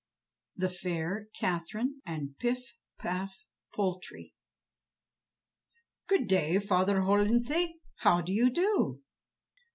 The 0.55 0.69
Fair 0.69 1.27
Catherine 1.39 2.01
and 2.07 2.29
Pif 2.41 2.57
Paf 2.97 3.45
Poltrie 3.71 4.33
"Good 6.07 6.27
Day, 6.27 6.57
Father 6.57 7.01
Hollenthe. 7.01 7.75
How 7.97 8.21
do 8.21 8.33
you 8.33 8.49
do?" 8.49 9.01